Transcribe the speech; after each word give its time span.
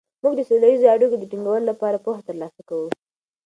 موږ 0.21 0.33
د 0.37 0.41
سوله 0.49 0.67
ییزو 0.71 0.87
اړیکو 0.95 1.15
د 1.19 1.23
ټینګولو 1.31 1.69
لپاره 1.71 2.01
پوهه 2.05 2.21
ترلاسه 2.27 2.61
کوو. 2.69 2.89